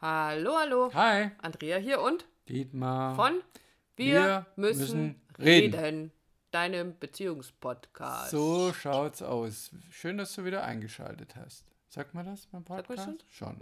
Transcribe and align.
Hallo, 0.00 0.56
hallo. 0.58 0.90
Hi, 0.94 1.30
Andrea 1.38 1.78
hier 1.78 2.00
und 2.00 2.26
Dietmar. 2.48 3.14
von 3.16 3.40
Wir, 3.96 4.06
Wir 4.14 4.46
müssen, 4.56 4.80
müssen 4.80 5.22
reden. 5.38 5.74
reden. 5.80 6.12
Deinem 6.50 6.98
Beziehungspodcast. 6.98 8.30
So 8.30 8.72
schaut's 8.72 9.20
aus. 9.22 9.70
Schön, 9.90 10.16
dass 10.18 10.34
du 10.34 10.44
wieder 10.44 10.64
eingeschaltet 10.64 11.34
hast. 11.36 11.64
Sagt 11.88 12.14
man 12.14 12.26
das 12.26 12.46
beim 12.46 12.64
man 12.68 12.82
Podcast? 12.82 13.24
Schon. 13.28 13.60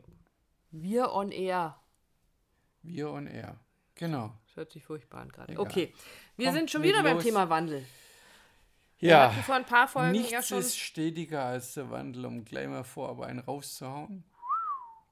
Wir 0.70 1.12
on 1.12 1.30
Air. 1.32 1.76
Wir 2.82 3.10
on 3.10 3.26
Air. 3.26 3.56
Genau. 3.94 4.32
Das 4.46 4.56
hört 4.56 4.72
sich 4.72 4.84
furchtbar 4.84 5.22
an 5.22 5.28
gerade. 5.30 5.52
Egal. 5.52 5.64
Okay, 5.64 5.94
wir 6.36 6.46
Komm, 6.46 6.54
sind 6.56 6.70
schon 6.70 6.82
wieder 6.82 7.02
beim 7.02 7.14
los. 7.16 7.24
Thema 7.24 7.48
Wandel. 7.48 7.84
Wir 8.98 9.10
Ja, 9.10 9.30
hatten 9.32 9.42
vor 9.44 9.54
ein 9.54 9.64
paar 9.66 9.88
Folgen 9.88 10.12
nichts 10.12 10.30
ja 10.32 10.42
schon. 10.42 10.58
ist 10.58 10.78
stetiger 10.78 11.44
als 11.44 11.74
der 11.74 11.90
Wandel, 11.90 12.26
um 12.26 12.44
gleich 12.44 12.68
mal 12.68 12.84
vor, 12.84 13.08
aber 13.08 13.26
einen 13.26 13.40
rauszuhauen. 13.40 14.24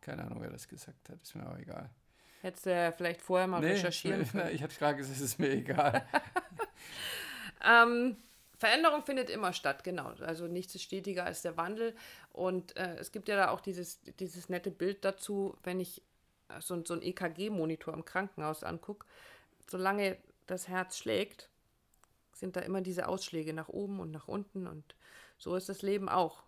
Keine 0.03 0.25
Ahnung, 0.25 0.43
wer 0.43 0.51
das 0.51 0.69
gesagt 0.69 1.09
hat. 1.09 1.23
Ist 1.23 1.35
mir 1.35 1.49
auch 1.49 1.57
egal. 1.59 1.89
Hättest 2.43 2.67
du 2.67 2.71
ja 2.75 2.93
vielleicht 2.93 3.23
vorher 3.23 3.47
mal 3.47 3.61
recherchieren 3.65 4.21
ist 4.21 4.35
mir- 4.35 4.43
können. 4.43 4.55
ich 4.55 4.63
hatte 4.63 4.77
gerade 4.77 4.97
gesagt, 4.97 5.17
es 5.17 5.23
ist 5.23 5.39
mir 5.39 5.51
egal. 5.53 6.07
Ähm, 7.65 8.17
Veränderung 8.59 9.03
findet 9.05 9.31
immer 9.31 9.53
statt, 9.53 9.85
genau. 9.85 10.09
Also 10.21 10.47
nichts 10.47 10.75
ist 10.75 10.83
stetiger 10.83 11.25
als 11.25 11.43
der 11.43 11.57
Wandel. 11.57 11.95
Und 12.33 12.77
äh, 12.77 12.97
es 12.97 13.13
gibt 13.13 13.29
ja 13.29 13.37
da 13.37 13.51
auch 13.51 13.61
dieses, 13.61 14.01
dieses 14.19 14.49
nette 14.49 14.71
Bild 14.71 15.05
dazu, 15.05 15.57
wenn 15.63 15.81
ich 15.81 16.03
äh, 16.49 16.61
so, 16.61 16.85
so 16.85 16.95
einen 16.95 17.03
EKG-Monitor 17.03 17.95
im 17.95 18.05
Krankenhaus 18.05 18.65
angucke. 18.65 19.07
Solange 19.69 20.17
das 20.47 20.69
Herz 20.69 20.99
schlägt, 20.99 21.49
sind 22.35 22.57
da 22.57 22.61
immer 22.61 22.81
diese 22.81 23.09
Ausschläge 23.09 23.53
nach 23.53 23.69
oben 23.69 24.01
und 24.01 24.11
nach 24.11 24.29
unten. 24.29 24.67
Und 24.67 24.97
so 25.39 25.55
ist 25.57 25.69
das 25.69 25.83
Leben 25.83 26.09
auch. 26.09 26.43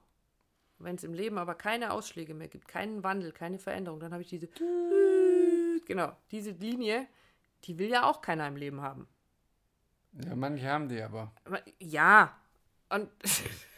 Wenn 0.78 0.96
es 0.96 1.04
im 1.04 1.14
Leben 1.14 1.38
aber 1.38 1.54
keine 1.54 1.92
Ausschläge 1.92 2.34
mehr 2.34 2.48
gibt, 2.48 2.68
keinen 2.68 3.02
Wandel, 3.04 3.32
keine 3.32 3.58
Veränderung, 3.58 4.00
dann 4.00 4.12
habe 4.12 4.22
ich 4.22 4.28
diese, 4.28 4.48
genau, 5.86 6.16
diese 6.30 6.50
Linie, 6.50 7.06
die 7.64 7.78
will 7.78 7.88
ja 7.88 8.04
auch 8.08 8.20
keiner 8.20 8.46
im 8.48 8.56
Leben 8.56 8.80
haben. 8.82 9.08
Ja, 10.24 10.34
manche 10.36 10.66
haben 10.68 10.88
die 10.88 11.00
aber. 11.00 11.32
Aber- 11.44 11.62
Ja. 11.78 12.36
Und, 12.90 13.08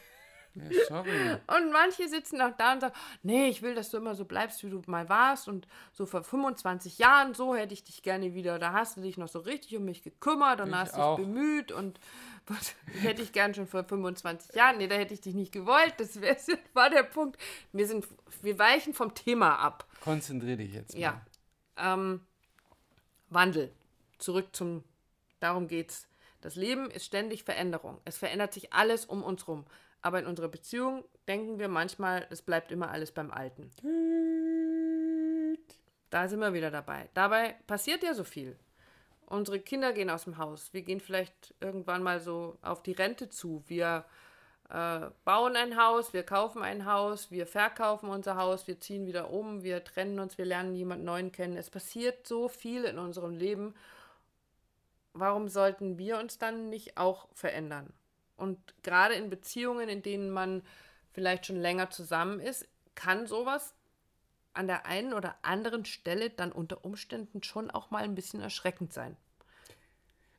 Ja, 0.56 0.84
sorry. 0.88 1.36
und 1.48 1.72
manche 1.72 2.08
sitzen 2.08 2.40
auch 2.40 2.56
da 2.56 2.72
und 2.72 2.80
sagen, 2.80 2.94
nee, 3.22 3.48
ich 3.48 3.62
will, 3.62 3.74
dass 3.74 3.90
du 3.90 3.98
immer 3.98 4.14
so 4.14 4.24
bleibst, 4.24 4.62
wie 4.64 4.70
du 4.70 4.80
mal 4.86 5.08
warst. 5.08 5.48
Und 5.48 5.68
so 5.92 6.06
vor 6.06 6.24
25 6.24 6.98
Jahren, 6.98 7.34
so 7.34 7.54
hätte 7.54 7.74
ich 7.74 7.84
dich 7.84 8.02
gerne 8.02 8.34
wieder. 8.34 8.58
Da 8.58 8.72
hast 8.72 8.96
du 8.96 9.02
dich 9.02 9.18
noch 9.18 9.28
so 9.28 9.38
richtig 9.40 9.76
um 9.76 9.84
mich 9.84 10.02
gekümmert 10.02 10.60
und 10.60 10.68
Ich 10.70 10.74
hast 10.74 10.94
auch. 10.94 11.16
dich 11.16 11.26
bemüht. 11.26 11.72
Und 11.72 12.00
hätte 13.02 13.22
ich 13.22 13.32
gern 13.32 13.54
schon 13.54 13.66
vor 13.66 13.84
25 13.84 14.54
Jahren. 14.54 14.78
Nee, 14.78 14.86
da 14.88 14.94
hätte 14.94 15.12
ich 15.14 15.20
dich 15.20 15.34
nicht 15.34 15.52
gewollt. 15.52 15.94
Das 15.98 16.20
wär, 16.20 16.36
war 16.74 16.90
der 16.90 17.02
Punkt. 17.02 17.40
Wir, 17.72 17.86
sind, 17.86 18.06
wir 18.42 18.58
weichen 18.58 18.94
vom 18.94 19.14
Thema 19.14 19.56
ab. 19.58 19.86
Konzentrier 20.00 20.56
dich 20.56 20.72
jetzt 20.72 20.94
mal. 20.94 21.00
Ja. 21.00 21.20
Ähm, 21.76 22.20
Wandel. 23.28 23.72
Zurück 24.18 24.54
zum, 24.56 24.84
darum 25.40 25.68
geht's. 25.68 26.08
Das 26.40 26.54
Leben 26.54 26.90
ist 26.90 27.04
ständig 27.04 27.42
Veränderung. 27.44 28.00
Es 28.04 28.16
verändert 28.18 28.52
sich 28.54 28.72
alles 28.72 29.04
um 29.04 29.22
uns 29.24 29.48
rum. 29.48 29.64
Aber 30.06 30.20
in 30.20 30.26
unserer 30.26 30.46
Beziehung 30.46 31.04
denken 31.26 31.58
wir 31.58 31.66
manchmal, 31.66 32.28
es 32.30 32.40
bleibt 32.40 32.70
immer 32.70 32.92
alles 32.92 33.10
beim 33.10 33.32
Alten. 33.32 33.72
Da 36.10 36.28
sind 36.28 36.38
wir 36.38 36.54
wieder 36.54 36.70
dabei. 36.70 37.08
Dabei 37.12 37.56
passiert 37.66 38.04
ja 38.04 38.14
so 38.14 38.22
viel. 38.22 38.56
Unsere 39.26 39.58
Kinder 39.58 39.92
gehen 39.92 40.08
aus 40.08 40.22
dem 40.22 40.38
Haus. 40.38 40.72
Wir 40.72 40.82
gehen 40.82 41.00
vielleicht 41.00 41.56
irgendwann 41.58 42.04
mal 42.04 42.20
so 42.20 42.56
auf 42.62 42.84
die 42.84 42.92
Rente 42.92 43.30
zu. 43.30 43.64
Wir 43.66 44.04
äh, 44.70 45.10
bauen 45.24 45.56
ein 45.56 45.76
Haus, 45.76 46.12
wir 46.12 46.22
kaufen 46.22 46.62
ein 46.62 46.86
Haus, 46.86 47.32
wir 47.32 47.48
verkaufen 47.48 48.08
unser 48.08 48.36
Haus, 48.36 48.68
wir 48.68 48.78
ziehen 48.78 49.06
wieder 49.06 49.32
um, 49.32 49.64
wir 49.64 49.82
trennen 49.82 50.20
uns, 50.20 50.38
wir 50.38 50.44
lernen 50.44 50.76
jemand 50.76 51.02
Neuen 51.02 51.32
kennen. 51.32 51.56
Es 51.56 51.68
passiert 51.68 52.28
so 52.28 52.48
viel 52.48 52.84
in 52.84 52.98
unserem 52.98 53.34
Leben. 53.34 53.74
Warum 55.14 55.48
sollten 55.48 55.98
wir 55.98 56.20
uns 56.20 56.38
dann 56.38 56.68
nicht 56.70 56.96
auch 56.96 57.26
verändern? 57.32 57.92
Und 58.36 58.58
gerade 58.82 59.14
in 59.14 59.30
Beziehungen, 59.30 59.88
in 59.88 60.02
denen 60.02 60.30
man 60.30 60.62
vielleicht 61.12 61.46
schon 61.46 61.56
länger 61.56 61.90
zusammen 61.90 62.40
ist, 62.40 62.68
kann 62.94 63.26
sowas 63.26 63.74
an 64.52 64.66
der 64.66 64.86
einen 64.86 65.12
oder 65.12 65.36
anderen 65.42 65.84
Stelle 65.84 66.30
dann 66.30 66.52
unter 66.52 66.84
Umständen 66.84 67.42
schon 67.42 67.70
auch 67.70 67.90
mal 67.90 68.04
ein 68.04 68.14
bisschen 68.14 68.40
erschreckend 68.40 68.92
sein. 68.92 69.16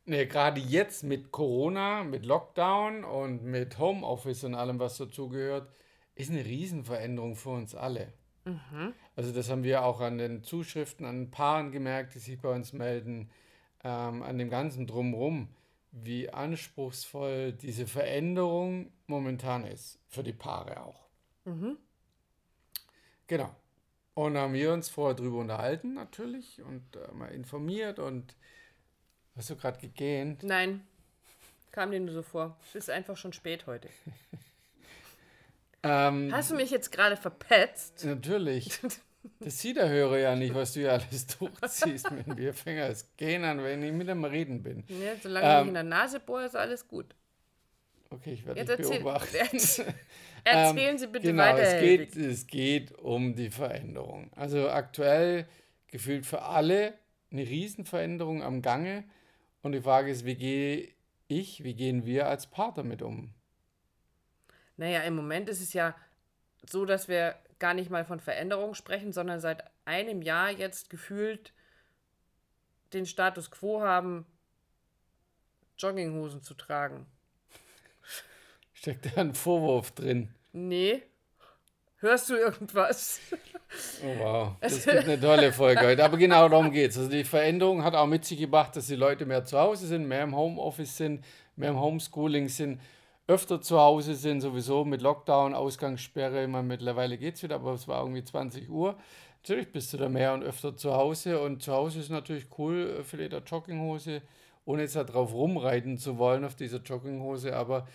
Nee, 0.05 0.25
gerade 0.25 0.61
jetzt 0.61 1.03
mit 1.03 1.31
Corona, 1.31 2.03
mit 2.03 2.25
Lockdown 2.25 3.03
und 3.03 3.43
mit 3.43 3.77
Homeoffice 3.77 4.43
und 4.45 4.55
allem, 4.55 4.79
was 4.79 4.97
dazugehört, 4.97 5.69
ist 6.15 6.31
eine 6.31 6.45
Riesenveränderung 6.45 7.35
für 7.35 7.49
uns 7.49 7.75
alle. 7.75 8.13
Also 9.15 9.33
das 9.33 9.49
haben 9.49 9.63
wir 9.63 9.83
auch 9.83 9.99
an 9.99 10.17
den 10.17 10.43
Zuschriften, 10.43 11.05
an 11.05 11.25
den 11.25 11.31
Paaren 11.31 11.71
gemerkt, 11.71 12.15
die 12.15 12.19
sich 12.19 12.39
bei 12.39 12.49
uns 12.53 12.71
melden, 12.71 13.29
ähm, 13.83 14.23
an 14.23 14.37
dem 14.37 14.49
ganzen 14.49 14.87
Drumherum, 14.87 15.49
wie 15.91 16.29
anspruchsvoll 16.29 17.53
diese 17.53 17.87
Veränderung 17.87 18.91
momentan 19.07 19.65
ist, 19.65 19.99
für 20.07 20.23
die 20.23 20.33
Paare 20.33 20.81
auch. 20.81 21.07
Genau. 23.27 23.55
Und 24.13 24.37
haben 24.37 24.53
wir 24.53 24.73
uns 24.73 24.89
vorher 24.89 25.15
drüber 25.15 25.37
unterhalten 25.39 25.93
natürlich 25.93 26.61
und 26.61 26.95
äh, 26.95 27.11
mal 27.13 27.27
informiert 27.27 27.99
und 27.99 28.35
hast 29.35 29.49
du 29.51 29.55
gerade 29.55 29.79
gegähnt? 29.79 30.43
Nein, 30.43 30.85
kam 31.71 31.91
dir 31.91 31.99
nur 31.99 32.13
so 32.13 32.23
vor. 32.23 32.57
Es 32.67 32.75
ist 32.75 32.89
einfach 32.89 33.15
schon 33.15 33.33
spät 33.33 33.67
heute. 33.67 33.89
Ähm, 35.83 36.33
Hast 36.33 36.51
du 36.51 36.55
mich 36.55 36.71
jetzt 36.71 36.91
gerade 36.91 37.15
verpetzt? 37.15 38.03
Natürlich. 38.03 38.79
Das 39.39 39.59
sieht 39.59 39.77
der 39.77 39.89
Hörer 39.89 40.17
ja 40.17 40.35
nicht, 40.35 40.53
was 40.53 40.73
du 40.73 40.81
hier 40.81 40.93
alles 40.93 41.27
durchziehst 41.27 42.11
mit 42.11 42.27
dem 42.27 42.35
Bierfinger. 42.35 42.88
Es 42.89 43.15
gehen 43.17 43.43
an, 43.43 43.63
wenn 43.63 43.83
ich 43.83 43.91
mit 43.91 44.07
dem 44.07 44.23
Reden 44.23 44.63
bin. 44.63 44.83
Ja, 44.88 45.13
solange 45.21 45.45
ich 45.45 45.51
Ähm, 45.53 45.59
nicht 45.59 45.67
in 45.69 45.73
der 45.73 45.83
Nase 45.83 46.19
bohre, 46.19 46.45
ist 46.45 46.55
alles 46.55 46.88
gut. 46.88 47.15
Okay, 48.09 48.33
ich 48.33 48.45
werde 48.45 48.59
Jetzt 48.61 48.69
dich 48.69 48.79
erzähl, 48.79 48.99
beobachten. 48.99 49.35
erzählen 50.43 50.77
Ähm, 50.77 50.97
Sie 50.97 51.07
bitte 51.07 51.27
genau, 51.27 51.43
weiter. 51.43 51.61
es 51.61 51.81
geht, 51.81 52.15
es 52.15 52.47
geht 52.47 52.91
um 52.97 53.35
die 53.35 53.49
Veränderung. 53.49 54.31
Also 54.35 54.69
aktuell 54.69 55.47
gefühlt 55.88 56.25
für 56.25 56.41
alle 56.44 56.94
eine 57.31 57.41
Riesenveränderung 57.41 58.44
am 58.44 58.61
Gange. 58.61 59.03
Und 59.61 59.73
die 59.73 59.81
Frage 59.81 60.11
ist, 60.11 60.25
wie 60.25 60.35
gehe 60.35 60.89
ich, 61.27 61.63
wie 61.63 61.73
gehen 61.73 62.05
wir 62.05 62.27
als 62.27 62.47
Paar 62.47 62.73
damit 62.73 63.01
um? 63.01 63.33
Naja, 64.77 65.01
im 65.01 65.15
Moment 65.15 65.49
ist 65.49 65.61
es 65.61 65.73
ja 65.73 65.95
so, 66.69 66.85
dass 66.85 67.07
wir 67.07 67.35
gar 67.59 67.73
nicht 67.73 67.90
mal 67.90 68.06
von 68.06 68.19
Veränderung 68.19 68.73
sprechen, 68.73 69.12
sondern 69.12 69.40
seit 69.40 69.63
einem 69.85 70.22
Jahr 70.22 70.51
jetzt 70.51 70.90
gefühlt 70.90 71.53
den 72.94 73.06
Status 73.06 73.51
quo 73.51 73.81
haben, 73.81 74.25
Jogginghosen 75.78 76.41
zu 76.41 76.53
tragen. 76.53 77.06
Steckt 78.73 79.06
da 79.06 79.22
ein 79.22 79.34
Vorwurf 79.34 79.91
drin? 79.91 80.29
Nee. 80.53 81.03
Hörst 82.00 82.29
du 82.29 82.35
irgendwas? 82.35 83.19
Oh 84.03 84.19
wow, 84.19 84.56
das 84.62 84.85
gibt 84.85 85.06
eine 85.06 85.19
tolle 85.19 85.51
Folge 85.51 85.81
heute. 85.81 86.06
Aber 86.06 86.18
genau 86.18 86.47
darum 86.47 86.72
geht 86.72 86.91
es. 86.91 86.97
Also 86.97 87.09
die 87.09 87.24
Veränderung 87.24 87.84
hat 87.84 87.95
auch 87.95 88.06
mit 88.06 88.24
sich 88.24 88.38
gebracht, 88.39 88.75
dass 88.75 88.88
die 88.88 88.95
Leute 88.95 89.25
mehr 89.25 89.44
zu 89.44 89.57
Hause 89.57 89.88
sind, 89.88 90.07
mehr 90.07 90.24
im 90.24 90.35
Homeoffice 90.35 90.95
sind, 90.95 91.25
mehr 91.56 91.72
im 91.72 91.79
Homeschooling 91.79 92.50
sind, 92.50 92.79
öfter 93.27 93.61
zu 93.61 93.79
Hause 93.79 94.15
sind, 94.15 94.41
sowieso 94.41 94.85
mit 94.85 95.01
Lockdown, 95.01 95.53
Ausgangssperre. 95.53 96.47
Meine, 96.47 96.67
mittlerweile 96.67 97.17
geht 97.17 97.35
es 97.35 97.43
wieder, 97.43 97.55
aber 97.55 97.73
es 97.73 97.88
war 97.88 98.01
irgendwie 98.01 98.23
20 98.23 98.69
Uhr. 98.69 98.97
Natürlich 99.43 99.71
bist 99.71 99.93
du 99.93 99.97
da 99.97 100.09
mehr 100.09 100.33
und 100.33 100.43
öfter 100.43 100.75
zu 100.75 100.93
Hause. 100.93 101.41
Und 101.41 101.61
zu 101.61 101.73
Hause 101.73 101.99
ist 101.99 102.09
natürlich 102.09 102.47
cool, 102.57 102.97
äh, 102.99 103.03
vielleicht 103.03 103.33
eine 103.33 103.43
Jogginghose, 103.43 104.21
ohne 104.65 104.81
jetzt 104.83 104.95
darauf 104.95 105.33
rumreiten 105.33 105.97
zu 105.97 106.17
wollen, 106.17 106.45
auf 106.45 106.55
dieser 106.55 106.79
Jogginghose. 106.79 107.55
Aber 107.55 107.88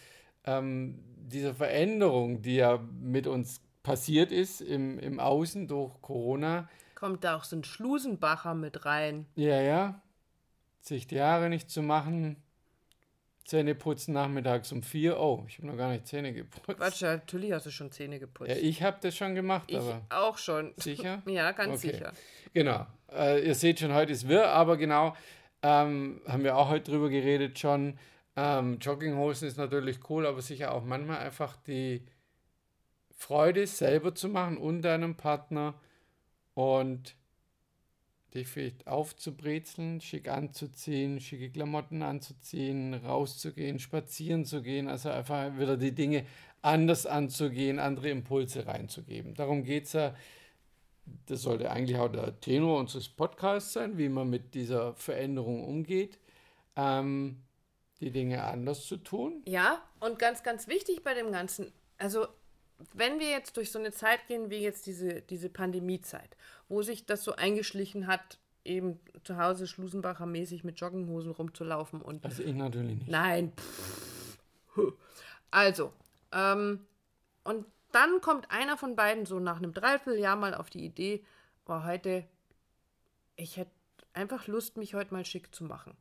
ähm, 0.44 1.02
diese 1.16 1.54
Veränderung, 1.54 2.42
die 2.42 2.56
ja 2.56 2.78
mit 3.00 3.26
uns 3.26 3.60
passiert 3.82 4.32
ist 4.32 4.60
im, 4.60 4.98
im 4.98 5.18
Außen 5.18 5.66
durch 5.68 6.00
Corona, 6.02 6.68
Kommt 6.94 7.24
da 7.24 7.36
auch 7.36 7.44
so 7.44 7.56
ein 7.56 7.64
Schlusenbacher 7.64 8.54
mit 8.54 8.84
rein? 8.84 9.26
ja, 9.34 9.60
ja, 9.60 10.00
sich 10.80 11.06
die 11.06 11.20
Haare 11.20 11.48
nicht 11.48 11.70
zu 11.70 11.82
machen, 11.82 12.41
Zähne 13.44 13.74
putzen 13.74 14.14
nachmittags 14.14 14.70
um 14.72 14.82
vier. 14.82 15.18
Oh, 15.18 15.44
ich 15.48 15.58
habe 15.58 15.66
noch 15.66 15.76
gar 15.76 15.90
nicht 15.90 16.06
Zähne 16.06 16.32
geputzt. 16.32 16.78
Quatsch, 16.78 17.02
natürlich 17.02 17.52
hast 17.52 17.66
du 17.66 17.70
schon 17.70 17.90
Zähne 17.90 18.18
geputzt. 18.18 18.50
Ja, 18.50 18.56
ich 18.56 18.82
habe 18.82 18.98
das 19.00 19.16
schon 19.16 19.34
gemacht, 19.34 19.64
ich 19.66 19.76
aber 19.78 20.00
auch 20.10 20.38
schon. 20.38 20.72
sicher? 20.76 21.22
Ja, 21.26 21.52
ganz 21.52 21.78
Okay. 21.84 21.92
sicher. 21.92 22.12
Genau. 22.54 22.86
Äh, 23.12 23.46
ihr 23.46 23.54
seht 23.54 23.80
schon, 23.80 23.92
heute 23.92 24.12
ist 24.12 24.28
wirr, 24.28 24.48
aber 24.48 24.76
genau, 24.76 25.16
ähm, 25.62 26.20
haben 26.26 26.44
wir 26.44 26.56
auch 26.56 26.68
heute 26.70 26.90
drüber 26.90 27.08
geredet 27.10 27.58
schon. 27.58 27.98
Ähm, 28.36 28.78
Jogginghosen 28.80 29.46
ist 29.48 29.58
natürlich 29.58 30.08
cool, 30.08 30.26
aber 30.26 30.40
sicher 30.40 30.72
auch 30.72 30.84
manchmal 30.84 31.18
einfach 31.18 31.56
die 31.66 32.02
Freude 33.10 33.66
selber 33.66 34.14
zu 34.14 34.28
machen 34.28 34.56
und 34.56 34.82
deinem 34.82 35.16
Partner 35.16 35.74
und 36.54 37.14
dich 38.34 38.48
vielleicht 38.48 38.86
aufzubrezeln, 38.86 40.00
schick 40.00 40.28
anzuziehen, 40.28 41.20
schicke 41.20 41.50
Klamotten 41.50 42.02
anzuziehen, 42.02 42.94
rauszugehen, 42.94 43.78
spazieren 43.78 44.44
zu 44.44 44.62
gehen, 44.62 44.88
also 44.88 45.10
einfach 45.10 45.58
wieder 45.58 45.76
die 45.76 45.92
Dinge 45.92 46.24
anders 46.62 47.06
anzugehen, 47.06 47.78
andere 47.78 48.10
Impulse 48.10 48.66
reinzugeben. 48.66 49.34
Darum 49.34 49.64
geht 49.64 49.84
es 49.84 49.92
ja 49.94 50.14
das 51.26 51.42
sollte 51.42 51.70
eigentlich 51.70 51.98
auch 51.98 52.08
der 52.08 52.38
Tenor 52.40 52.78
unseres 52.78 53.08
Podcasts 53.08 53.72
sein, 53.72 53.98
wie 53.98 54.08
man 54.08 54.30
mit 54.30 54.54
dieser 54.54 54.94
Veränderung 54.94 55.64
umgeht, 55.64 56.18
ähm, 56.76 57.42
die 58.00 58.10
Dinge 58.10 58.44
anders 58.44 58.86
zu 58.86 58.96
tun. 58.96 59.42
Ja, 59.46 59.82
und 60.00 60.18
ganz, 60.18 60.42
ganz 60.42 60.68
wichtig 60.68 61.02
bei 61.02 61.14
dem 61.14 61.32
Ganzen, 61.32 61.72
also 61.98 62.26
wenn 62.94 63.18
wir 63.18 63.30
jetzt 63.30 63.56
durch 63.56 63.70
so 63.70 63.78
eine 63.78 63.92
Zeit 63.92 64.26
gehen 64.28 64.50
wie 64.50 64.58
jetzt 64.58 64.86
diese, 64.86 65.22
diese 65.22 65.48
Pandemiezeit, 65.48 66.36
wo 66.68 66.82
sich 66.82 67.06
das 67.06 67.24
so 67.24 67.34
eingeschlichen 67.34 68.06
hat, 68.06 68.38
eben 68.64 69.00
zu 69.24 69.36
Hause 69.38 69.66
Schlusenbacher 69.66 70.26
mäßig 70.26 70.64
mit 70.64 70.80
Jogginghosen 70.80 71.32
rumzulaufen 71.32 72.00
und. 72.00 72.24
Also 72.24 72.42
ich 72.42 72.54
natürlich 72.54 72.96
nicht. 72.96 73.08
Nein. 73.08 73.52
Also, 75.50 75.92
ähm, 76.32 76.80
und 77.44 77.66
dann 77.92 78.22
kommt 78.22 78.50
einer 78.50 78.78
von 78.78 78.96
beiden 78.96 79.26
so 79.26 79.38
nach 79.38 79.58
einem 79.58 79.74
Dreivierteljahr 79.74 80.36
mal 80.36 80.54
auf 80.54 80.70
die 80.70 80.84
Idee, 80.84 81.24
oh, 81.66 81.84
heute, 81.84 82.24
ich 83.36 83.58
hätte 83.58 83.70
einfach 84.14 84.46
Lust, 84.46 84.76
mich 84.76 84.94
heute 84.94 85.12
mal 85.12 85.24
schick 85.24 85.54
zu 85.54 85.64
machen. 85.64 85.94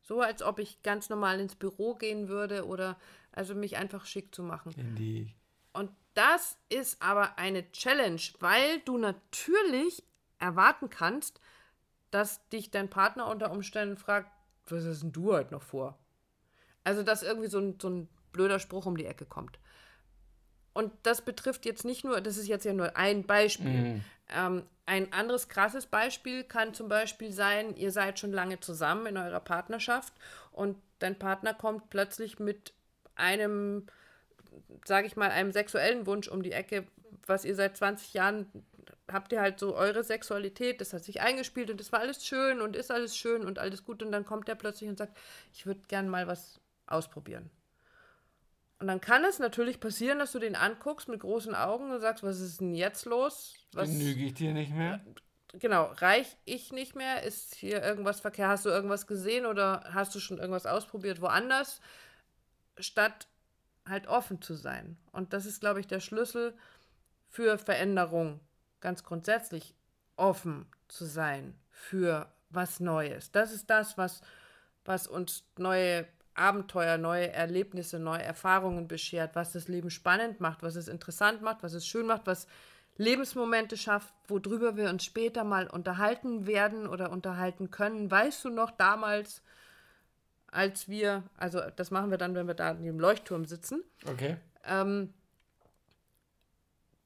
So 0.00 0.20
als 0.20 0.42
ob 0.42 0.58
ich 0.58 0.82
ganz 0.82 1.08
normal 1.08 1.40
ins 1.40 1.56
Büro 1.56 1.94
gehen 1.94 2.28
würde 2.28 2.66
oder 2.66 2.98
also 3.32 3.54
mich 3.54 3.76
einfach 3.78 4.06
schick 4.06 4.34
zu 4.34 4.42
machen. 4.42 4.72
In 4.76 4.94
die 4.94 5.34
Und 5.72 5.90
das 6.14 6.56
ist 6.68 7.02
aber 7.02 7.38
eine 7.38 7.70
Challenge, 7.72 8.20
weil 8.40 8.80
du 8.80 8.98
natürlich 8.98 10.02
erwarten 10.38 10.90
kannst, 10.90 11.40
dass 12.10 12.48
dich 12.48 12.70
dein 12.70 12.88
Partner 12.88 13.28
unter 13.28 13.50
Umständen 13.50 13.96
fragt, 13.96 14.30
was 14.66 14.84
ist 14.84 15.02
denn 15.02 15.12
du 15.12 15.32
heute 15.32 15.52
noch 15.52 15.62
vor? 15.62 15.98
Also, 16.84 17.02
dass 17.02 17.22
irgendwie 17.22 17.48
so 17.48 17.58
ein, 17.58 17.78
so 17.80 17.88
ein 17.88 18.08
blöder 18.32 18.58
Spruch 18.58 18.86
um 18.86 18.96
die 18.96 19.06
Ecke 19.06 19.26
kommt. 19.26 19.58
Und 20.74 20.92
das 21.04 21.22
betrifft 21.22 21.64
jetzt 21.64 21.84
nicht 21.84 22.04
nur, 22.04 22.20
das 22.20 22.36
ist 22.36 22.48
jetzt 22.48 22.64
ja 22.64 22.72
nur 22.72 22.96
ein 22.96 23.24
Beispiel. 23.24 23.70
Mhm. 23.70 24.04
Ähm, 24.28 24.62
ein 24.86 25.12
anderes 25.12 25.48
krasses 25.48 25.86
Beispiel 25.86 26.44
kann 26.44 26.74
zum 26.74 26.88
Beispiel 26.88 27.32
sein, 27.32 27.74
ihr 27.76 27.90
seid 27.90 28.18
schon 28.18 28.32
lange 28.32 28.60
zusammen 28.60 29.06
in 29.06 29.16
eurer 29.16 29.40
Partnerschaft 29.40 30.12
und 30.52 30.76
dein 30.98 31.18
Partner 31.18 31.54
kommt 31.54 31.90
plötzlich 31.90 32.38
mit 32.38 32.74
einem, 33.14 33.86
sage 34.84 35.06
ich 35.06 35.16
mal, 35.16 35.30
einem 35.30 35.52
sexuellen 35.52 36.06
Wunsch 36.06 36.28
um 36.28 36.42
die 36.42 36.52
Ecke, 36.52 36.86
was 37.26 37.44
ihr 37.44 37.54
seit 37.54 37.76
20 37.76 38.14
Jahren 38.14 38.50
habt 39.10 39.32
ihr 39.32 39.40
halt 39.40 39.58
so 39.58 39.74
eure 39.74 40.02
Sexualität, 40.02 40.80
das 40.80 40.92
hat 40.92 41.04
sich 41.04 41.20
eingespielt 41.20 41.70
und 41.70 41.78
das 41.78 41.92
war 41.92 42.00
alles 42.00 42.24
schön 42.26 42.60
und 42.60 42.76
ist 42.76 42.90
alles 42.90 43.16
schön 43.16 43.44
und 43.44 43.58
alles 43.58 43.84
gut 43.84 44.02
und 44.02 44.12
dann 44.12 44.24
kommt 44.24 44.48
der 44.48 44.54
plötzlich 44.54 44.88
und 44.88 44.98
sagt, 44.98 45.16
ich 45.52 45.66
würde 45.66 45.80
gern 45.88 46.08
mal 46.08 46.26
was 46.26 46.60
ausprobieren. 46.86 47.50
Und 48.80 48.88
dann 48.88 49.00
kann 49.00 49.24
es 49.24 49.38
natürlich 49.38 49.80
passieren, 49.80 50.18
dass 50.18 50.32
du 50.32 50.38
den 50.38 50.56
anguckst 50.56 51.08
mit 51.08 51.20
großen 51.20 51.54
Augen 51.54 51.90
und 51.90 52.00
sagst, 52.00 52.22
was 52.22 52.40
ist 52.40 52.60
denn 52.60 52.74
jetzt 52.74 53.04
los? 53.06 53.54
Was, 53.72 53.88
genüge 53.88 54.24
ich 54.24 54.34
dir 54.34 54.52
nicht 54.52 54.74
mehr. 54.74 55.00
genau, 55.52 55.92
reich 55.96 56.36
ich 56.44 56.72
nicht 56.72 56.94
mehr? 56.94 57.22
Ist 57.22 57.54
hier 57.54 57.82
irgendwas 57.82 58.20
verkehrt? 58.20 58.48
Hast 58.48 58.66
du 58.66 58.70
irgendwas 58.70 59.06
gesehen 59.06 59.46
oder 59.46 59.84
hast 59.92 60.14
du 60.14 60.20
schon 60.20 60.38
irgendwas 60.38 60.66
ausprobiert 60.66 61.20
woanders? 61.20 61.80
Statt 62.78 63.28
halt 63.88 64.06
offen 64.06 64.40
zu 64.40 64.54
sein. 64.54 64.96
Und 65.12 65.32
das 65.32 65.46
ist, 65.46 65.60
glaube 65.60 65.80
ich, 65.80 65.86
der 65.86 66.00
Schlüssel 66.00 66.54
für 67.28 67.58
Veränderung. 67.58 68.40
Ganz 68.80 69.02
grundsätzlich 69.02 69.74
offen 70.16 70.66
zu 70.88 71.04
sein 71.04 71.58
für 71.70 72.32
was 72.50 72.80
Neues. 72.80 73.32
Das 73.32 73.52
ist 73.52 73.68
das, 73.70 73.98
was, 73.98 74.20
was 74.84 75.06
uns 75.06 75.44
neue 75.58 76.06
Abenteuer, 76.34 76.98
neue 76.98 77.32
Erlebnisse, 77.32 77.98
neue 77.98 78.22
Erfahrungen 78.22 78.88
beschert, 78.88 79.34
was 79.34 79.52
das 79.52 79.68
Leben 79.68 79.90
spannend 79.90 80.40
macht, 80.40 80.62
was 80.62 80.76
es 80.76 80.88
interessant 80.88 81.42
macht, 81.42 81.62
was 81.62 81.74
es 81.74 81.86
schön 81.86 82.06
macht, 82.06 82.26
was 82.26 82.46
Lebensmomente 82.96 83.76
schafft, 83.76 84.14
worüber 84.28 84.76
wir 84.76 84.88
uns 84.88 85.04
später 85.04 85.44
mal 85.44 85.66
unterhalten 85.66 86.46
werden 86.46 86.86
oder 86.86 87.10
unterhalten 87.10 87.70
können. 87.70 88.10
Weißt 88.10 88.44
du 88.44 88.50
noch 88.50 88.70
damals, 88.70 89.42
als 90.54 90.88
wir, 90.88 91.24
also 91.36 91.60
das 91.76 91.90
machen 91.90 92.10
wir 92.10 92.18
dann, 92.18 92.34
wenn 92.34 92.46
wir 92.46 92.54
da 92.54 92.70
in 92.70 92.84
dem 92.84 93.00
Leuchtturm 93.00 93.44
sitzen, 93.44 93.82
Okay. 94.06 94.36
ähm, 94.64 95.12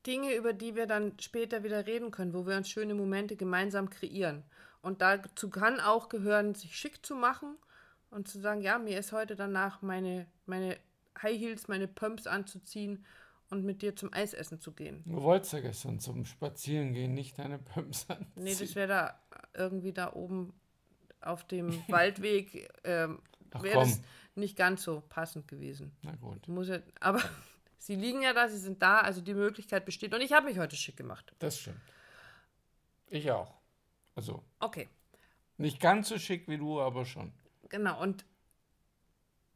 Dinge, 0.07 0.35
über 0.35 0.53
die 0.53 0.75
wir 0.75 0.87
dann 0.87 1.19
später 1.19 1.63
wieder 1.65 1.87
reden 1.87 2.11
können, 2.11 2.33
wo 2.33 2.47
wir 2.47 2.57
uns 2.57 2.69
schöne 2.71 2.95
Momente 2.95 3.37
gemeinsam 3.37 3.91
kreieren. 3.91 4.43
Und 4.81 5.03
dazu 5.03 5.51
kann 5.51 5.81
auch 5.81 6.09
gehören, 6.09 6.55
sich 6.55 6.77
schick 6.77 7.05
zu 7.05 7.15
machen 7.15 7.57
und 8.11 8.29
zu 8.29 8.39
sagen, 8.41 8.63
ja, 8.63 8.79
mir 8.79 8.99
ist 8.99 9.13
heute 9.13 9.35
danach 9.37 9.83
meine, 9.83 10.27
meine 10.47 10.77
High 11.21 11.39
Heels, 11.39 11.69
meine 11.69 11.89
Pumps 11.89 12.27
anzuziehen 12.27 13.05
und 13.51 13.65
mit 13.65 13.83
dir 13.83 13.97
zum 13.97 14.13
Eisessen 14.13 14.61
zu 14.61 14.73
gehen. 14.73 15.03
Du 15.05 15.21
wolltest 15.23 15.53
ja 15.53 15.61
gestern 15.61 15.99
zum 15.99 16.25
Spazierengehen 16.25 17.13
nicht 17.13 17.39
deine 17.39 17.59
Pumps 17.59 18.07
anziehen. 18.09 18.45
Nee, 18.45 18.55
das 18.55 18.75
wäre 18.77 18.89
da 18.89 19.23
irgendwie 19.55 19.93
da 19.93 20.13
oben 20.13 20.55
auf 21.21 21.45
dem 21.45 21.71
Waldweg, 21.89 22.71
ähm, 22.85 23.19
wäre 23.55 23.81
das 23.81 23.95
komm. 23.97 24.05
nicht 24.37 24.57
ganz 24.57 24.83
so 24.83 25.03
passend 25.09 25.49
gewesen. 25.49 25.93
Na 26.03 26.15
gut, 26.17 26.47
Muss 26.49 26.69
ja, 26.69 26.79
aber 27.01 27.23
sie 27.79 27.95
liegen 27.95 28.23
ja 28.23 28.33
da, 28.33 28.49
sie 28.49 28.59
sind 28.59 28.83
da, 28.83 29.01
also 29.01 29.21
die 29.21 29.35
Möglichkeit 29.35 29.85
besteht. 29.85 30.15
Und 30.15 30.21
ich 30.21 30.33
habe 30.33 30.47
mich 30.47 30.59
heute 30.59 30.77
schick 30.77 30.97
gemacht. 30.97 31.33
das 31.39 31.59
stimmt. 31.61 31.81
Ich 33.09 33.31
auch. 33.31 33.55
Also 34.15 34.43
Okay, 34.61 34.89
nicht 35.57 35.81
ganz 35.81 36.09
so 36.09 36.19
schick 36.19 36.49
wie 36.49 36.59
du, 36.59 36.81
aber 36.81 37.05
schon. 37.05 37.33
genau. 37.69 38.01
Und 38.03 38.25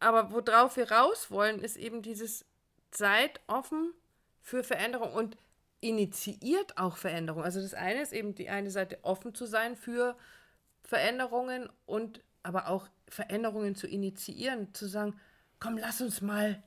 aber 0.00 0.32
worauf 0.32 0.76
wir 0.76 0.90
raus 0.90 1.30
wollen, 1.30 1.60
ist 1.60 1.76
eben 1.76 2.02
dieses 2.02 2.44
Seid 2.90 3.40
offen 3.46 3.92
für 4.40 4.64
Veränderung 4.64 5.12
und 5.12 5.36
initiiert 5.80 6.76
auch 6.78 6.96
Veränderung. 6.96 7.42
Also 7.44 7.60
das 7.60 7.74
eine 7.74 8.02
ist 8.02 8.12
eben 8.12 8.34
die 8.34 8.48
eine 8.50 8.70
Seite 8.70 8.98
offen 9.02 9.34
zu 9.34 9.46
sein 9.46 9.76
für 9.76 10.16
Veränderungen 10.82 11.68
und 11.86 12.22
aber 12.42 12.68
auch 12.68 12.88
Veränderungen 13.12 13.74
zu 13.74 13.86
initiieren, 13.86 14.72
zu 14.72 14.86
sagen, 14.86 15.14
komm, 15.60 15.76
lass 15.76 16.00
uns 16.00 16.22
mal, 16.22 16.62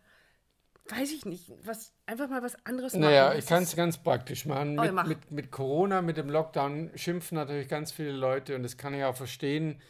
weiß 0.90 1.12
ich 1.12 1.26
nicht, 1.26 1.52
was 1.64 1.92
einfach 2.06 2.30
mal 2.30 2.44
was 2.44 2.56
anderes 2.66 2.94
machen. 2.94 3.02
Naja, 3.02 3.34
ich 3.34 3.48
kann 3.48 3.64
es 3.64 3.76
ganz 3.76 3.98
praktisch 3.98 4.46
machen. 4.46 4.78
Oh, 4.78 4.84
Mit, 4.84 4.94
mach. 4.94 5.08
mit, 5.08 5.32
mit 5.32 5.52
Corona, 5.52 6.04
mit 6.04 6.18
dem 6.18 6.30
Lockdown 6.30 6.92
schimpfen 6.96 7.36
natürlich 7.36 7.68
ganz 7.68 7.92
viele 7.92 8.12
Leute 8.12 8.56
und 8.56 8.62
das 8.62 8.78
kann 8.78 8.94
ich 8.94 9.04
auch 9.04 9.16
verstehen. 9.16 9.82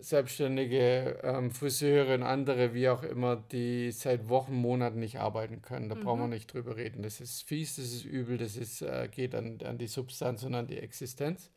Selbstständige, 0.00 1.20
ähm, 1.22 1.52
Friseure 1.52 2.14
und 2.14 2.24
andere, 2.24 2.74
wie 2.74 2.88
auch 2.88 3.04
immer, 3.04 3.36
die 3.36 3.92
seit 3.92 4.28
Wochen, 4.28 4.54
Monaten 4.54 4.98
nicht 4.98 5.20
arbeiten 5.20 5.62
können. 5.62 5.88
Da 5.88 5.94
brauchen 5.94 6.22
wir 6.22 6.28
nicht 6.28 6.52
drüber 6.52 6.76
reden. 6.76 7.02
Das 7.02 7.20
ist 7.20 7.42
fies, 7.42 7.76
das 7.76 7.84
ist 7.84 8.04
übel, 8.04 8.36
das 8.36 8.56
ist, 8.56 8.82
äh, 8.82 9.08
geht 9.08 9.36
an, 9.36 9.60
an 9.64 9.78
die 9.78 9.86
Substanz 9.86 10.42
und 10.42 10.54
an 10.54 10.66
die 10.66 10.78
Existenz. 10.78 11.50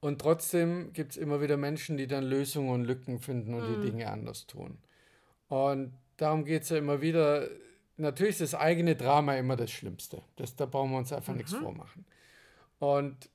Und 0.00 0.20
trotzdem 0.20 0.92
gibt 0.92 1.12
es 1.12 1.16
immer 1.16 1.40
wieder 1.40 1.56
Menschen, 1.56 1.96
die 1.96 2.06
dann 2.06 2.24
Lösungen 2.24 2.70
und 2.70 2.84
Lücken 2.84 3.18
finden 3.18 3.54
und 3.54 3.66
die 3.66 3.90
Dinge 3.90 4.10
anders 4.10 4.46
tun. 4.46 4.78
Und 5.48 5.92
darum 6.16 6.44
geht 6.44 6.62
es 6.62 6.68
ja 6.68 6.78
immer 6.78 7.00
wieder. 7.00 7.48
Natürlich 7.96 8.40
ist 8.40 8.52
das 8.52 8.60
eigene 8.60 8.94
Drama 8.94 9.36
immer 9.36 9.56
das 9.56 9.70
Schlimmste. 9.70 10.22
Das, 10.36 10.54
da 10.54 10.66
brauchen 10.66 10.90
wir 10.90 10.98
uns 10.98 11.12
einfach 11.12 11.34
nichts 11.34 11.54
vormachen. 11.54 12.04
Und 12.78 13.30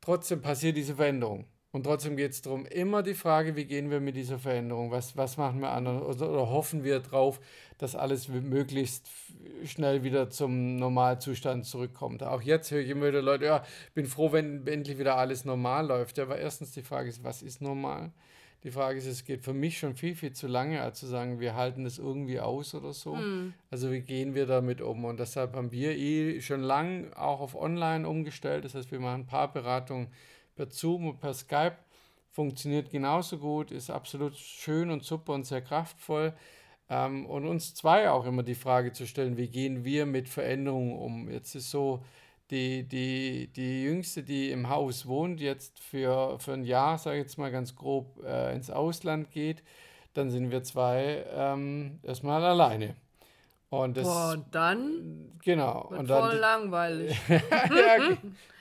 trotzdem 0.00 0.42
passiert 0.42 0.76
diese 0.76 0.96
Veränderung. 0.96 1.46
Und 1.72 1.84
trotzdem 1.84 2.16
geht 2.16 2.32
es 2.32 2.42
darum, 2.42 2.66
immer 2.66 3.02
die 3.02 3.14
Frage, 3.14 3.54
wie 3.54 3.64
gehen 3.64 3.90
wir 3.90 4.00
mit 4.00 4.16
dieser 4.16 4.40
Veränderung? 4.40 4.90
Was, 4.90 5.16
was 5.16 5.36
machen 5.36 5.60
wir 5.60 5.70
anders? 5.70 6.02
Oder, 6.02 6.30
oder 6.30 6.50
hoffen 6.50 6.82
wir 6.82 6.98
drauf, 6.98 7.40
dass 7.78 7.94
alles 7.94 8.28
möglichst 8.28 9.08
schnell 9.64 10.02
wieder 10.02 10.30
zum 10.30 10.76
Normalzustand 10.76 11.64
zurückkommt? 11.64 12.24
Auch 12.24 12.42
jetzt 12.42 12.72
höre 12.72 12.80
ich 12.80 12.90
immer 12.90 13.06
wieder 13.06 13.22
Leute, 13.22 13.44
ja, 13.44 13.64
bin 13.94 14.06
froh, 14.06 14.32
wenn 14.32 14.66
endlich 14.66 14.98
wieder 14.98 15.16
alles 15.16 15.44
normal 15.44 15.86
läuft. 15.86 16.18
Ja, 16.18 16.24
aber 16.24 16.38
erstens 16.38 16.72
die 16.72 16.82
Frage 16.82 17.08
ist, 17.08 17.22
was 17.22 17.40
ist 17.40 17.62
normal? 17.62 18.10
Die 18.64 18.72
Frage 18.72 18.98
ist, 18.98 19.06
es 19.06 19.24
geht 19.24 19.42
für 19.42 19.54
mich 19.54 19.78
schon 19.78 19.94
viel, 19.94 20.14
viel 20.14 20.32
zu 20.32 20.46
lange, 20.46 20.82
als 20.82 20.98
zu 20.98 21.06
sagen, 21.06 21.40
wir 21.40 21.54
halten 21.54 21.84
das 21.84 21.98
irgendwie 21.98 22.40
aus 22.40 22.74
oder 22.74 22.92
so. 22.92 23.14
Also 23.70 23.90
wie 23.90 24.00
gehen 24.02 24.34
wir 24.34 24.44
damit 24.46 24.82
um? 24.82 25.04
Und 25.06 25.18
deshalb 25.18 25.54
haben 25.54 25.72
wir 25.72 25.96
eh 25.96 26.40
schon 26.42 26.60
lang 26.60 27.12
auch 27.14 27.40
auf 27.40 27.54
Online 27.54 28.06
umgestellt. 28.06 28.64
Das 28.66 28.74
heißt, 28.74 28.90
wir 28.90 29.00
machen 29.00 29.24
Paarberatungen 29.24 30.08
per 30.60 30.70
Zoom 30.70 31.08
und 31.08 31.20
per 31.20 31.32
Skype. 31.32 31.76
Funktioniert 32.30 32.90
genauso 32.90 33.38
gut, 33.38 33.70
ist 33.70 33.90
absolut 33.90 34.36
schön 34.36 34.90
und 34.90 35.02
super 35.04 35.32
und 35.32 35.46
sehr 35.46 35.62
kraftvoll. 35.62 36.34
Ähm, 36.90 37.24
und 37.26 37.46
uns 37.46 37.74
zwei 37.74 38.10
auch 38.10 38.26
immer 38.26 38.42
die 38.42 38.54
Frage 38.54 38.92
zu 38.92 39.06
stellen, 39.06 39.38
wie 39.38 39.48
gehen 39.48 39.84
wir 39.84 40.04
mit 40.04 40.28
Veränderungen 40.28 40.98
um? 40.98 41.30
Jetzt 41.30 41.54
ist 41.54 41.70
so, 41.70 42.04
die, 42.50 42.86
die, 42.86 43.48
die 43.54 43.84
Jüngste, 43.84 44.22
die 44.22 44.50
im 44.50 44.68
Haus 44.68 45.06
wohnt, 45.06 45.40
jetzt 45.40 45.80
für, 45.80 46.38
für 46.40 46.52
ein 46.52 46.64
Jahr, 46.64 46.98
sage 46.98 47.18
ich 47.18 47.22
jetzt 47.22 47.38
mal 47.38 47.50
ganz 47.50 47.74
grob, 47.74 48.22
äh, 48.24 48.54
ins 48.54 48.70
Ausland 48.70 49.30
geht, 49.30 49.62
dann 50.12 50.30
sind 50.30 50.50
wir 50.50 50.62
zwei 50.62 51.24
ähm, 51.32 52.00
erstmal 52.02 52.44
alleine. 52.44 52.96
Und 53.70 53.96
das, 53.96 54.04
Boah, 54.04 54.32
und 54.32 54.54
dann 54.54 55.32
genau. 55.44 55.86
wird 55.90 56.00
Und 56.00 56.10
dann 56.10 56.22
voll 56.30 56.38
langweilig, 56.38 57.16
ja, 57.28 57.96
ge- 57.98 58.16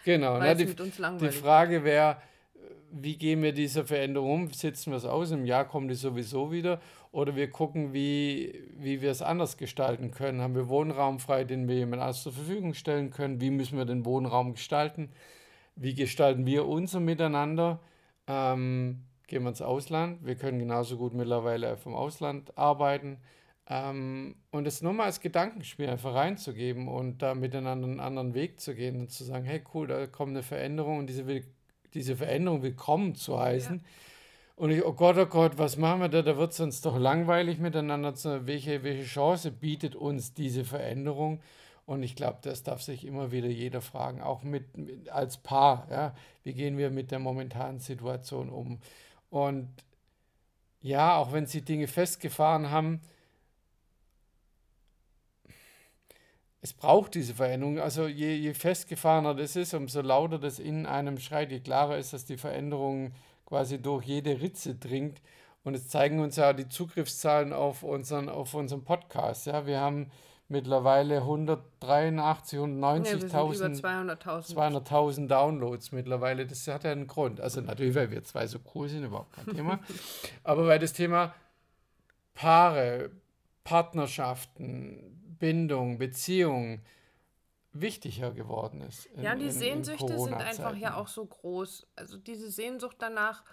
genau. 0.06 0.38
Na, 0.38 0.54
die, 0.54 0.68
die 0.68 1.32
Frage 1.32 1.84
wäre, 1.84 2.18
wie 2.92 3.18
gehen 3.18 3.42
wir 3.42 3.52
dieser 3.52 3.86
Veränderung 3.86 4.32
um? 4.44 4.52
Setzen 4.52 4.92
wir 4.92 4.98
es 4.98 5.06
aus? 5.06 5.32
Im 5.32 5.46
Jahr 5.46 5.66
kommt 5.66 5.90
die 5.90 5.96
sowieso 5.96 6.52
wieder. 6.52 6.80
Oder 7.12 7.36
wir 7.36 7.50
gucken, 7.50 7.92
wie, 7.92 8.64
wie 8.78 9.02
wir 9.02 9.10
es 9.10 9.24
anders 9.24 9.58
gestalten 9.58 10.12
können. 10.12 10.42
Haben 10.42 10.54
wir 10.54 10.70
Wohnraum 10.70 11.20
frei, 11.20 11.44
den 11.44 11.68
wir 11.68 11.76
jemand 11.76 12.04
anders 12.04 12.22
zur 12.22 12.34
Verfügung 12.34 12.76
stellen 12.76 13.10
können? 13.10 13.42
Wie 13.42 13.50
müssen 13.50 13.80
wir 13.80 13.86
den 13.86 14.06
Wohnraum 14.06 14.54
gestalten? 14.54 15.10
Wie 15.76 15.96
gestalten 15.96 16.46
wir 16.46 16.68
unser 16.68 17.00
Miteinander? 17.00 17.80
Ähm, 18.28 19.06
gehen 19.26 19.42
wir 19.42 19.50
ins 19.50 19.62
Ausland. 19.64 20.24
Wir 20.24 20.36
können 20.36 20.60
genauso 20.60 20.98
gut 20.98 21.16
mittlerweile 21.16 21.78
vom 21.78 21.96
Ausland 21.96 22.56
arbeiten. 22.60 23.18
Ähm, 23.70 24.36
und 24.52 24.66
es 24.66 24.82
nur 24.82 24.94
mal 24.94 25.06
als 25.06 25.22
Gedankenspiel 25.22 25.88
einfach 25.88 26.16
reinzugeben 26.16 26.88
und 26.88 27.22
da 27.22 27.36
miteinander 27.36 27.88
einen 27.88 28.00
anderen 28.00 28.34
Weg 28.34 28.60
zu 28.60 28.74
gehen 28.74 29.00
und 29.00 29.12
zu 29.12 29.24
sagen, 29.24 29.46
hey 29.46 29.64
cool, 29.74 29.88
da 29.88 30.08
kommt 30.08 30.32
eine 30.32 30.42
Veränderung 30.42 30.98
und 30.98 31.08
diese, 31.08 31.44
diese 31.94 32.16
Veränderung 32.16 32.64
willkommen 32.64 33.14
zu 33.14 33.40
heißen. 33.40 33.78
Ja. 33.78 33.84
Und 34.60 34.72
ich, 34.72 34.84
oh 34.84 34.92
Gott, 34.92 35.18
oh 35.18 35.26
Gott, 35.26 35.58
was 35.58 35.78
machen 35.78 36.02
wir 36.02 36.10
da? 36.10 36.22
Da 36.22 36.36
wird 36.36 36.52
es 36.52 36.60
uns 36.60 36.82
doch 36.82 36.98
langweilig 36.98 37.60
miteinander. 37.60 38.14
Zu, 38.16 38.46
welche, 38.46 38.84
welche 38.84 39.06
Chance 39.06 39.52
bietet 39.52 39.96
uns 39.96 40.34
diese 40.34 40.66
Veränderung? 40.66 41.40
Und 41.86 42.04
ich 42.04 42.16
glaube, 42.16 42.40
das 42.42 42.64
darf 42.64 42.82
sich 42.82 43.06
immer 43.06 43.32
wieder 43.32 43.48
jeder 43.48 43.80
fragen, 43.80 44.22
auch 44.22 44.44
mit, 44.44 44.78
mit, 44.78 45.10
als 45.10 45.38
Paar. 45.38 45.88
Ja? 45.90 46.14
Wie 46.44 46.54
gehen 46.54 46.78
wir 46.78 46.90
mit 46.90 47.12
der 47.12 47.20
momentanen 47.20 47.80
Situation 47.80 48.50
um? 48.50 48.80
Und 49.30 49.70
ja, 50.82 51.16
auch 51.16 51.32
wenn 51.32 51.46
sie 51.46 51.62
Dinge 51.62 51.88
festgefahren 51.88 52.70
haben, 52.70 53.00
es 56.62 56.74
braucht 56.74 57.16
diese 57.16 57.34
Veränderung. 57.34 57.80
Also 57.80 58.08
je, 58.08 58.34
je 58.36 58.54
festgefahrener 58.54 59.34
das 59.34 59.56
ist, 59.56 59.74
umso 59.74 60.02
lauter 60.02 60.40
das 60.40 60.60
in 60.60 60.86
einem 60.86 61.20
schreit, 61.20 61.52
je 61.52 61.60
klarer 61.60 61.98
ist, 61.98 62.14
dass 62.14 62.26
die 62.26 62.38
Veränderung 62.38 63.14
quasi 63.46 63.82
durch 63.82 64.06
jede 64.06 64.42
Ritze 64.42 64.76
dringt. 64.76 65.22
Und 65.64 65.74
es 65.74 65.88
zeigen 65.88 66.20
uns 66.20 66.36
ja 66.36 66.54
die 66.54 66.68
Zugriffszahlen 66.68 67.54
auf 67.54 67.84
unseren, 67.84 68.30
auf 68.30 68.54
unseren 68.54 68.84
Podcast. 68.84 69.46
Ja, 69.46 69.66
wir 69.66 69.80
haben 69.80 70.12
mittlerweile 70.50 71.18
183, 71.18 72.60
190.000 72.60 73.82
200.000 73.82 74.42
200 74.54 75.32
Downloads 75.32 75.92
mittlerweile. 75.92 76.46
Das 76.46 76.68
hat 76.68 76.84
ja 76.84 76.92
einen 76.92 77.08
Grund. 77.08 77.40
Also 77.40 77.62
natürlich, 77.62 77.96
weil 77.96 78.12
wir 78.12 78.24
zwei 78.24 78.48
so 78.48 78.60
cool 78.74 78.90
sind, 78.90 79.04
überhaupt 79.04 79.34
kein 79.34 79.56
Thema. 79.56 79.80
Aber 80.44 80.68
weil 80.68 80.80
das 80.80 80.94
Thema 80.94 81.34
Paare, 82.34 83.12
Partnerschaften, 83.70 85.38
Bindung, 85.38 86.00
Beziehung 86.00 86.82
wichtiger 87.72 88.32
geworden 88.32 88.82
ist. 88.82 89.06
In, 89.06 89.22
ja, 89.22 89.36
die 89.36 89.46
in, 89.46 89.52
Sehnsüchte 89.52 90.12
in 90.12 90.20
sind 90.20 90.34
einfach 90.34 90.76
ja 90.76 90.96
auch 90.96 91.08
so 91.08 91.24
groß. 91.24 91.86
Also 91.96 92.18
diese 92.18 92.50
Sehnsucht 92.50 92.96
danach, 92.98 93.44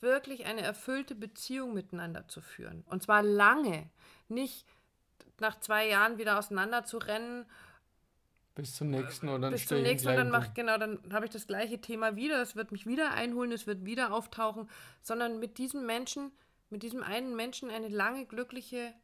wirklich 0.00 0.46
eine 0.46 0.62
erfüllte 0.62 1.14
Beziehung 1.14 1.74
miteinander 1.74 2.26
zu 2.26 2.40
führen. 2.40 2.84
Und 2.88 3.02
zwar 3.02 3.22
lange. 3.22 3.90
Nicht 4.28 4.64
nach 5.40 5.60
zwei 5.60 5.88
Jahren 5.88 6.16
wieder 6.16 6.38
auseinander 6.38 6.84
zu 6.84 6.96
rennen. 6.96 7.44
Bis 8.54 8.76
zum 8.76 8.90
nächsten 8.90 9.28
oder 9.28 9.40
dann 9.40 9.52
Bis 9.52 9.66
zum 9.66 9.82
nächsten 9.82 10.08
und 10.08 10.16
dann 10.16 10.30
mach, 10.30 10.54
genau, 10.54 10.78
dann 10.78 11.00
habe 11.12 11.26
ich 11.26 11.30
das 11.30 11.46
gleiche 11.46 11.82
Thema 11.82 12.16
wieder. 12.16 12.40
Es 12.40 12.56
wird 12.56 12.72
mich 12.72 12.86
wieder 12.86 13.12
einholen, 13.12 13.52
es 13.52 13.66
wird 13.66 13.84
wieder 13.84 14.14
auftauchen. 14.14 14.70
Sondern 15.02 15.38
mit 15.38 15.58
diesem 15.58 15.84
Menschen, 15.84 16.32
mit 16.70 16.82
diesem 16.82 17.02
einen 17.02 17.36
Menschen 17.36 17.70
eine 17.70 17.88
lange, 17.88 18.24
glückliche 18.24 18.94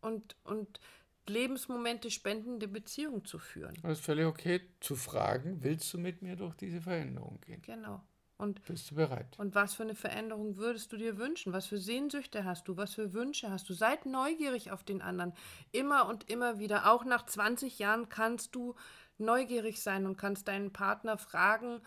und, 0.00 0.36
und 0.44 0.80
Lebensmomente 1.28 2.10
spendende 2.10 2.68
Beziehung 2.68 3.24
zu 3.24 3.38
führen. 3.38 3.74
Es 3.82 3.98
ist 3.98 4.04
völlig 4.04 4.26
okay 4.26 4.60
zu 4.80 4.96
fragen, 4.96 5.62
willst 5.62 5.92
du 5.92 5.98
mit 5.98 6.22
mir 6.22 6.36
durch 6.36 6.54
diese 6.54 6.80
Veränderung 6.80 7.40
gehen? 7.40 7.62
Genau. 7.62 8.02
Und, 8.38 8.64
Bist 8.66 8.92
du 8.92 8.94
bereit? 8.94 9.36
Und 9.36 9.56
was 9.56 9.74
für 9.74 9.82
eine 9.82 9.96
Veränderung 9.96 10.56
würdest 10.56 10.92
du 10.92 10.96
dir 10.96 11.18
wünschen? 11.18 11.52
Was 11.52 11.66
für 11.66 11.78
Sehnsüchte 11.78 12.44
hast 12.44 12.68
du? 12.68 12.76
Was 12.76 12.94
für 12.94 13.12
Wünsche 13.12 13.50
hast 13.50 13.68
du? 13.68 13.74
Seid 13.74 14.06
neugierig 14.06 14.70
auf 14.70 14.84
den 14.84 15.02
anderen. 15.02 15.32
Immer 15.72 16.06
und 16.08 16.30
immer 16.30 16.60
wieder. 16.60 16.90
Auch 16.90 17.04
nach 17.04 17.26
20 17.26 17.80
Jahren 17.80 18.08
kannst 18.08 18.54
du 18.54 18.76
neugierig 19.18 19.82
sein 19.82 20.06
und 20.06 20.16
kannst 20.16 20.46
deinen 20.46 20.72
Partner 20.72 21.18
fragen, 21.18 21.80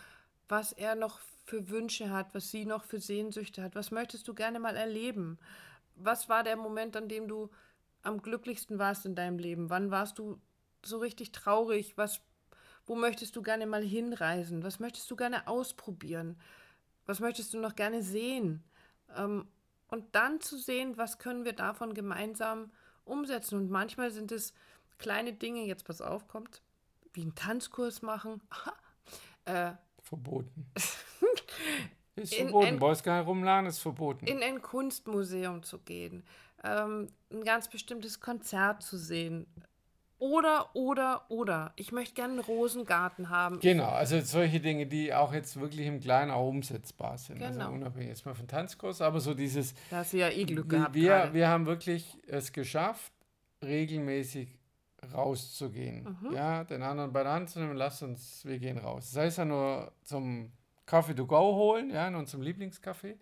was 0.50 0.74
er 0.74 0.96
noch 0.96 1.22
für 1.46 1.70
Wünsche 1.70 2.10
hat, 2.10 2.36
was 2.36 2.52
sie 2.52 2.66
noch 2.66 2.84
für 2.84 3.00
Sehnsüchte 3.00 3.64
hat. 3.64 3.74
Was 3.74 3.92
möchtest 3.92 4.28
du 4.28 4.34
gerne 4.34 4.60
mal 4.60 4.76
erleben? 4.76 5.40
Was 5.96 6.28
war 6.28 6.44
der 6.44 6.58
Moment, 6.58 6.98
an 6.98 7.08
dem 7.08 7.30
du 7.30 7.50
am 8.04 8.22
glücklichsten 8.22 8.80
warst 8.80 9.06
in 9.06 9.16
deinem 9.16 9.38
Leben? 9.38 9.70
Wann 9.70 9.92
warst 9.92 10.20
du 10.20 10.40
so 10.84 10.98
richtig 10.98 11.32
traurig? 11.32 11.98
Was, 11.98 12.22
wo 12.86 12.96
möchtest 12.96 13.36
du 13.36 13.42
gerne 13.42 13.66
mal 13.66 13.84
hinreisen? 13.84 14.64
Was 14.64 14.80
möchtest 14.80 15.10
du 15.12 15.16
gerne 15.16 15.48
ausprobieren? 15.48 16.40
Was 17.06 17.20
möchtest 17.20 17.54
du 17.54 17.60
noch 17.60 17.76
gerne 17.76 18.02
sehen? 18.02 18.64
Ähm, 19.16 19.48
und 19.88 20.16
dann 20.16 20.40
zu 20.40 20.58
sehen, 20.58 20.98
was 20.98 21.20
können 21.20 21.44
wir 21.44 21.54
davon 21.54 21.94
gemeinsam 21.94 22.72
umsetzen. 23.04 23.58
Und 23.58 23.70
manchmal 23.70 24.12
sind 24.12 24.32
es 24.32 24.54
kleine 24.98 25.34
Dinge, 25.34 25.66
jetzt 25.66 25.86
pass 25.86 26.02
auf, 26.02 26.28
kommt, 26.28 26.62
wie 27.14 27.22
einen 27.22 27.36
Tanzkurs 27.36 28.02
machen. 28.02 28.42
äh, 29.46 29.74
verboten. 30.02 30.72
ist 32.16 32.36
verboten. 32.36 32.68
Ein, 32.68 32.80
Brauchst 32.80 33.04
gar 33.04 33.20
nicht 33.20 33.28
rumladen, 33.28 33.66
ist 33.68 33.80
verboten. 33.80 34.26
In 34.28 34.42
ein 34.42 34.62
Kunstmuseum 34.62 35.64
zu 35.64 35.80
gehen 35.80 36.24
ähm, 36.64 37.08
ein 37.32 37.44
ganz 37.44 37.68
bestimmtes 37.68 38.20
Konzert 38.20 38.84
zu 38.84 38.98
sehen. 38.98 39.48
Oder, 40.20 40.76
oder, 40.76 41.26
oder. 41.30 41.74
Ich 41.78 41.92
möchte 41.92 42.14
gerne 42.14 42.34
einen 42.34 42.42
Rosengarten 42.42 43.30
haben. 43.30 43.60
Genau, 43.60 43.90
also 43.90 44.22
solche 44.22 44.60
Dinge, 44.60 44.86
die 44.86 45.12
auch 45.16 45.34
jetzt 45.34 45.60
wirklich 45.60 45.88
im 45.88 46.00
Kleinen 46.00 46.30
auch 46.30 46.48
umsetzbar 46.48 47.18
sind. 47.18 47.42
Also 47.42 47.54
genau. 47.54 47.66
Also 47.66 47.76
unabhängig 47.76 48.10
jetzt 48.10 48.26
mal 48.28 48.36
von 48.36 48.48
Tanzkurs, 48.48 49.02
aber 49.02 49.20
so 49.20 49.34
dieses. 49.34 49.74
Da 49.90 49.98
hast 49.98 50.14
du 50.14 50.18
ja 50.18 50.30
eh 50.30 50.44
Glück 50.44 50.70
gehabt. 50.70 50.94
Wir, 50.94 51.32
wir 51.34 51.48
haben 51.48 51.66
wirklich 51.66 52.20
es 52.28 52.54
geschafft, 52.54 53.12
regelmäßig 53.64 54.60
rauszugehen. 55.12 56.16
Mhm. 56.22 56.36
Ja, 56.36 56.64
den 56.66 56.84
anderen 56.84 57.12
bei 57.12 57.24
der 57.24 57.32
Hand 57.32 57.50
zu 57.50 57.60
nehmen, 57.60 57.76
lass 57.76 58.04
uns, 58.04 58.46
wir 58.46 58.60
gehen 58.60 58.78
raus. 58.78 59.12
Sei 59.12 59.26
es 59.26 59.38
ja 59.38 59.46
nur 59.46 59.92
zum 60.04 60.52
Kaffee 60.86 61.16
to 61.16 61.26
go 61.26 61.56
holen, 61.56 61.90
ja, 61.90 62.08
in 62.08 62.14
unserem 62.14 62.44
Lieblingscafé. 62.44 63.16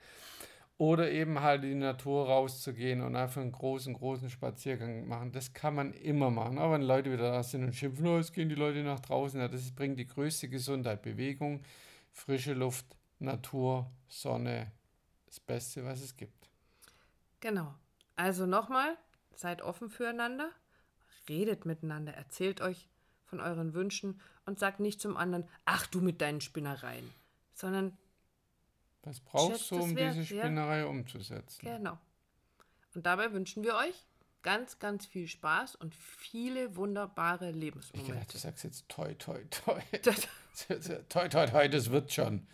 Oder 0.80 1.12
eben 1.12 1.42
halt 1.42 1.64
in 1.66 1.72
die 1.72 1.76
Natur 1.76 2.28
rauszugehen 2.28 3.02
und 3.02 3.18
einfach 3.18 3.42
einen 3.42 3.52
großen, 3.52 3.94
großen 3.94 4.30
Spaziergang 4.30 5.06
machen. 5.10 5.34
Das 5.34 5.54
kann 5.54 5.76
man 5.76 5.92
immer 5.92 6.32
machen. 6.32 6.58
Aber 6.58 6.76
wenn 6.76 6.84
Leute 6.84 7.12
wieder 7.12 7.34
da 7.34 7.44
sind 7.44 7.66
und 7.66 7.76
schimpfen, 7.76 8.08
oh, 8.08 8.18
jetzt 8.18 8.34
gehen 8.34 8.48
die 8.48 8.56
Leute 8.56 8.82
nach 8.82 9.02
draußen. 9.02 9.42
Ja, 9.42 9.50
das 9.50 9.72
bringt 9.72 10.00
die 10.00 10.08
größte 10.08 10.48
Gesundheit. 10.48 11.02
Bewegung, 11.02 11.64
frische 12.14 12.54
Luft, 12.54 12.86
Natur, 13.20 13.92
Sonne. 14.08 14.72
Das 15.26 15.42
Beste, 15.42 15.84
was 15.84 16.02
es 16.02 16.16
gibt. 16.16 16.50
Genau. 17.42 17.76
Also 18.16 18.46
nochmal, 18.46 18.98
seid 19.36 19.62
offen 19.62 19.90
füreinander, 19.90 20.50
redet 21.28 21.66
miteinander, 21.66 22.14
erzählt 22.14 22.62
euch 22.62 22.88
von 23.26 23.42
euren 23.42 23.74
Wünschen 23.74 24.22
und 24.46 24.60
sagt 24.60 24.80
nicht 24.80 25.02
zum 25.02 25.18
anderen, 25.18 25.46
ach 25.66 25.88
du 25.88 26.00
mit 26.00 26.22
deinen 26.22 26.40
Spinnereien, 26.40 27.10
sondern 27.54 27.98
was 29.04 29.20
brauchst 29.20 29.72
du, 29.72 29.78
um 29.78 29.96
diese 29.96 30.26
Spinnerei 30.26 30.80
ja. 30.80 30.86
umzusetzen? 30.86 31.66
Genau. 31.66 31.98
Und 32.94 33.06
dabei 33.06 33.32
wünschen 33.32 33.64
wir 33.64 33.76
euch 33.76 34.06
ganz, 34.42 34.80
ganz 34.80 35.06
viel 35.06 35.28
Spaß 35.28 35.76
und 35.76 35.96
viele 35.96 36.76
wunderbare 36.76 37.52
Lebensmomente. 37.52 38.12
Ich 38.12 38.20
dachte, 38.20 38.34
du 38.34 38.38
sagst 38.38 38.64
jetzt 38.64 38.90
toi, 38.90 39.14
toi, 39.16 39.40
toi. 39.52 39.82
toi, 41.10 41.28
toi, 41.28 41.48
toi, 41.48 41.68
das 41.68 41.92
wird 41.92 42.12
schon. 42.12 42.48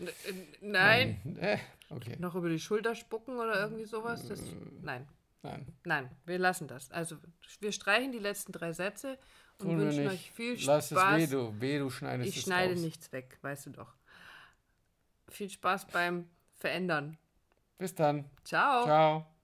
Nein. 0.61 1.21
Nein. 1.23 1.37
Äh, 1.37 1.57
okay. 1.89 2.15
Noch 2.19 2.35
über 2.35 2.49
die 2.49 2.59
Schulter 2.59 2.95
spucken 2.95 3.37
oder 3.37 3.59
irgendwie 3.59 3.85
sowas? 3.85 4.27
Das, 4.27 4.41
nein. 4.81 5.07
Nein. 5.43 5.65
Nein, 5.83 6.11
wir 6.25 6.39
lassen 6.39 6.67
das. 6.67 6.89
Also 6.91 7.17
wir 7.59 7.71
streichen 7.71 8.11
die 8.11 8.19
letzten 8.19 8.51
drei 8.51 8.73
Sätze 8.73 9.19
und 9.59 9.67
Tun 9.67 9.79
wünschen 9.79 10.07
euch 10.07 10.31
viel 10.31 10.57
Spaß. 10.57 10.91
Lass 10.91 10.91
es 10.91 11.31
weh, 11.31 11.35
du, 11.35 11.61
weh, 11.61 11.77
du 11.77 11.89
schneidest 11.89 12.35
Ich 12.35 12.41
schneide 12.41 12.73
raus. 12.73 12.81
nichts 12.81 13.11
weg, 13.11 13.37
weißt 13.41 13.67
du 13.67 13.69
doch. 13.71 13.93
Viel 15.29 15.49
Spaß 15.49 15.87
beim 15.87 16.27
verändern. 16.65 17.17
Bis 17.77 17.93
dann. 17.93 18.25
Ciao. 18.43 18.85
Ciao. 18.85 19.34